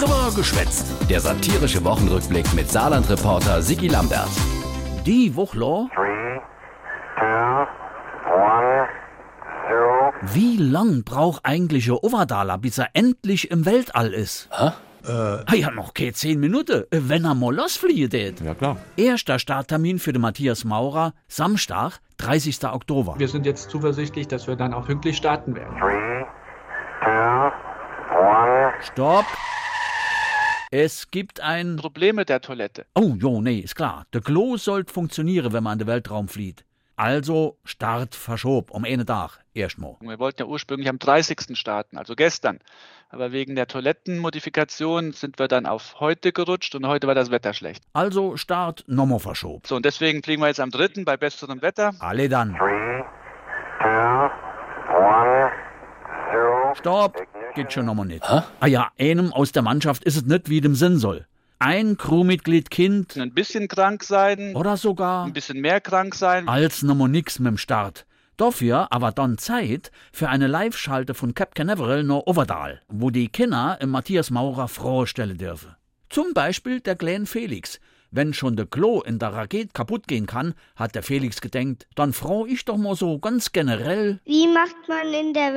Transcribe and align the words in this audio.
Drüber 0.00 0.32
geschwätzt. 0.34 0.86
Der 1.10 1.20
satirische 1.20 1.84
Wochenrückblick 1.84 2.54
mit 2.54 2.70
Saarland-Reporter 2.70 3.60
Sigi 3.60 3.88
Lambert. 3.88 4.30
Die 5.04 5.36
Wuchler. 5.36 5.88
Wie 10.22 10.56
lang 10.56 11.04
braucht 11.04 11.44
eigentlich 11.44 11.90
ein 11.90 11.98
Overdala, 12.00 12.56
bis 12.56 12.78
er 12.78 12.88
endlich 12.94 13.50
im 13.50 13.66
Weltall 13.66 14.14
ist? 14.14 14.48
Hä? 14.50 14.70
Äh. 15.06 15.44
Ah 15.44 15.54
ja, 15.54 15.70
noch 15.70 15.92
keine 15.92 16.14
zehn 16.14 16.40
Minuten, 16.40 16.84
wenn 16.90 17.26
er 17.26 17.34
mal 17.34 17.54
losfliegen 17.54 18.08
tät. 18.08 18.40
Ja, 18.40 18.54
klar. 18.54 18.78
Erster 18.96 19.38
Starttermin 19.38 19.98
für 19.98 20.14
den 20.14 20.22
Matthias 20.22 20.64
Maurer, 20.64 21.12
Samstag, 21.28 22.00
30. 22.16 22.64
Oktober. 22.64 23.16
Wir 23.18 23.28
sind 23.28 23.44
jetzt 23.44 23.68
zuversichtlich, 23.68 24.28
dass 24.28 24.46
wir 24.46 24.56
dann 24.56 24.72
auch 24.72 24.86
pünktlich 24.86 25.18
starten 25.18 25.54
werden. 25.54 25.76
Stopp! 28.82 29.26
Es 30.72 31.10
gibt 31.10 31.40
ein... 31.40 31.74
Probleme 31.74 32.24
der 32.24 32.40
Toilette. 32.40 32.86
Oh, 32.94 33.14
jo, 33.18 33.40
nee, 33.40 33.58
ist 33.58 33.74
klar. 33.74 34.06
Der 34.12 34.20
Klo 34.20 34.56
sollte 34.56 34.92
funktionieren, 34.92 35.52
wenn 35.52 35.64
man 35.64 35.72
an 35.72 35.78
den 35.80 35.88
Weltraum 35.88 36.28
flieht. 36.28 36.64
Also 36.94 37.56
Start 37.64 38.14
verschob 38.14 38.70
um 38.70 38.84
einen 38.84 39.04
Tag 39.04 39.40
erstmal. 39.52 39.96
Wir 40.00 40.20
wollten 40.20 40.42
ja 40.42 40.46
ursprünglich 40.46 40.88
am 40.88 41.00
30. 41.00 41.58
starten, 41.58 41.98
also 41.98 42.14
gestern. 42.14 42.60
Aber 43.08 43.32
wegen 43.32 43.56
der 43.56 43.66
Toilettenmodifikation 43.66 45.10
sind 45.10 45.40
wir 45.40 45.48
dann 45.48 45.66
auf 45.66 45.96
heute 45.98 46.30
gerutscht 46.30 46.76
und 46.76 46.86
heute 46.86 47.08
war 47.08 47.16
das 47.16 47.32
Wetter 47.32 47.52
schlecht. 47.52 47.82
Also 47.92 48.36
Start 48.36 48.84
nochmal 48.86 49.18
verschob. 49.18 49.66
So, 49.66 49.74
und 49.74 49.84
deswegen 49.84 50.22
fliegen 50.22 50.40
wir 50.40 50.46
jetzt 50.46 50.60
am 50.60 50.70
3. 50.70 51.02
bei 51.04 51.16
besserem 51.16 51.62
Wetter. 51.62 51.94
Alle 51.98 52.28
dann. 52.28 52.56
Stopp! 56.76 57.16
Geht 57.54 57.72
schon 57.72 57.86
nochmal 57.86 58.06
nicht. 58.06 58.28
Hä? 58.30 58.42
Ah 58.60 58.66
ja, 58.66 58.90
einem 58.98 59.32
aus 59.32 59.52
der 59.52 59.62
Mannschaft 59.62 60.04
ist 60.04 60.16
es 60.16 60.24
nicht, 60.24 60.48
wie 60.48 60.60
dem 60.60 60.74
Sinn 60.74 60.98
soll. 60.98 61.26
Ein 61.58 61.96
Crewmitglied 61.96 62.70
Kind 62.70 63.16
Ein 63.18 63.34
bisschen 63.34 63.68
krank 63.68 64.02
sein, 64.04 64.54
oder 64.56 64.76
sogar 64.76 65.26
ein 65.26 65.32
bisschen 65.32 65.60
mehr 65.60 65.80
krank 65.80 66.14
sein. 66.14 66.48
als 66.48 66.82
nochmal 66.82 67.08
nix 67.08 67.38
mit 67.38 67.48
dem 67.48 67.58
Start. 67.58 68.06
Dafür 68.36 68.90
aber 68.90 69.12
dann 69.12 69.36
Zeit 69.36 69.90
für 70.12 70.30
eine 70.30 70.46
Live-Schalte 70.46 71.12
von 71.12 71.34
Cap 71.34 71.54
Canaveral 71.54 72.02
nach 72.04 72.22
Overdal, 72.24 72.80
wo 72.88 73.10
die 73.10 73.28
Kinder 73.28 73.76
im 73.80 73.90
Matthias 73.90 74.30
Maurer 74.30 74.68
vorstellen 74.68 75.36
dürfen. 75.36 75.76
Zum 76.08 76.32
Beispiel 76.32 76.80
der 76.80 76.96
kleine 76.96 77.26
Felix. 77.26 77.78
Wenn 78.10 78.32
schon 78.32 78.56
der 78.56 78.66
Klo 78.66 79.02
in 79.02 79.18
der 79.18 79.34
Rakete 79.34 79.70
kaputt 79.74 80.08
gehen 80.08 80.26
kann, 80.26 80.54
hat 80.76 80.94
der 80.94 81.02
Felix 81.02 81.40
gedenkt, 81.42 81.86
dann 81.94 82.12
freu 82.14 82.46
ich 82.48 82.64
doch 82.64 82.78
mal 82.78 82.96
so 82.96 83.18
ganz 83.18 83.52
generell. 83.52 84.18
Wie 84.24 84.48
macht 84.48 84.88
man 84.88 85.12
in 85.12 85.34
der 85.34 85.54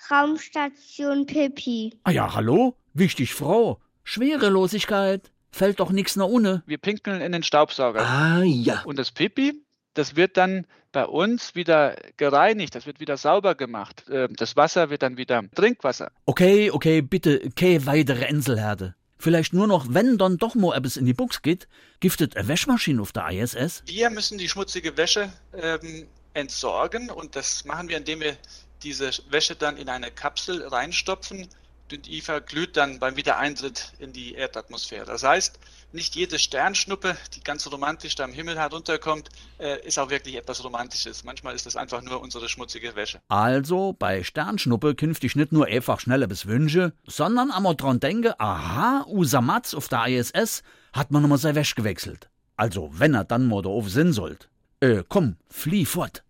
Weltraumstation 0.00 1.26
Pipi? 1.26 1.98
Ah 2.04 2.10
ja, 2.10 2.34
hallo? 2.34 2.76
Wichtig, 2.94 3.34
Frau. 3.34 3.80
Schwerelosigkeit. 4.04 5.30
Fällt 5.52 5.80
doch 5.80 5.90
nix 5.90 6.16
nach 6.16 6.26
unten. 6.26 6.62
Wir 6.66 6.78
pinkeln 6.78 7.20
in 7.20 7.32
den 7.32 7.42
Staubsauger. 7.42 8.00
Ah, 8.00 8.42
ja. 8.42 8.82
Und 8.84 8.98
das 8.98 9.10
Pipi, 9.10 9.62
das 9.94 10.16
wird 10.16 10.36
dann 10.36 10.66
bei 10.92 11.04
uns 11.04 11.54
wieder 11.54 11.96
gereinigt, 12.16 12.74
das 12.74 12.86
wird 12.86 12.98
wieder 13.00 13.16
sauber 13.16 13.54
gemacht. 13.54 14.04
Ähm, 14.10 14.34
Das 14.36 14.56
Wasser 14.56 14.90
wird 14.90 15.02
dann 15.02 15.16
wieder 15.16 15.42
Trinkwasser. 15.54 16.10
Okay, 16.26 16.70
okay, 16.70 17.02
bitte, 17.02 17.50
keine 17.50 17.86
weitere 17.86 18.28
Inselherde. 18.28 18.94
Vielleicht 19.18 19.52
nur 19.52 19.66
noch, 19.66 19.86
wenn 19.90 20.18
dann 20.18 20.38
doch 20.38 20.54
mal 20.54 20.76
etwas 20.76 20.96
in 20.96 21.04
die 21.04 21.14
Buchs 21.14 21.42
geht, 21.42 21.68
giftet 22.00 22.36
eine 22.36 22.48
Waschmaschine 22.48 23.02
auf 23.02 23.12
der 23.12 23.28
ISS? 23.30 23.82
Wir 23.86 24.08
müssen 24.10 24.38
die 24.38 24.48
schmutzige 24.48 24.96
Wäsche 24.96 25.30
ähm, 25.54 26.06
entsorgen 26.32 27.10
und 27.10 27.36
das 27.36 27.64
machen 27.64 27.88
wir, 27.88 27.98
indem 27.98 28.20
wir 28.20 28.36
diese 28.82 29.10
Wäsche 29.28 29.56
dann 29.56 29.76
in 29.76 29.88
eine 29.88 30.10
Kapsel 30.10 30.66
reinstopfen 30.66 31.48
und 31.92 32.06
die 32.06 32.20
verglüht 32.20 32.76
dann 32.76 32.98
beim 32.98 33.16
Wiedereintritt 33.16 33.92
in 33.98 34.12
die 34.12 34.34
Erdatmosphäre. 34.34 35.06
Das 35.06 35.24
heißt, 35.24 35.58
nicht 35.92 36.14
jede 36.14 36.38
Sternschnuppe, 36.38 37.16
die 37.34 37.40
ganz 37.40 37.70
romantisch 37.70 38.14
da 38.14 38.24
am 38.24 38.32
Himmel 38.32 38.56
herunterkommt, 38.56 39.28
äh, 39.58 39.84
ist 39.84 39.98
auch 39.98 40.10
wirklich 40.10 40.36
etwas 40.36 40.62
Romantisches. 40.62 41.24
Manchmal 41.24 41.54
ist 41.54 41.66
das 41.66 41.76
einfach 41.76 42.00
nur 42.02 42.20
unsere 42.20 42.48
schmutzige 42.48 42.94
Wäsche. 42.94 43.20
Also 43.28 43.94
bei 43.98 44.22
Sternschnuppe 44.22 44.94
künftig 44.94 45.34
nicht 45.34 45.52
nur 45.52 45.66
einfach 45.66 46.00
schneller 46.00 46.28
bis 46.28 46.46
Wünsche, 46.46 46.92
sondern 47.06 47.50
einmal 47.50 47.74
dran 47.74 47.98
denke, 47.98 48.38
aha, 48.38 49.04
unser 49.08 49.40
Matz 49.40 49.74
auf 49.74 49.88
der 49.88 50.06
ISS 50.06 50.62
hat 50.92 51.10
man 51.10 51.22
nochmal 51.22 51.38
sein 51.38 51.56
Wäsch 51.56 51.74
gewechselt. 51.74 52.28
Also 52.56 52.90
wenn 52.92 53.14
er 53.14 53.24
dann 53.24 53.48
mal 53.48 53.62
da 53.62 53.70
auf 53.70 53.90
Sinn 53.90 54.12
sollt. 54.12 54.48
Äh, 54.80 55.02
komm, 55.08 55.36
flieh 55.48 55.84
fort. 55.84 56.18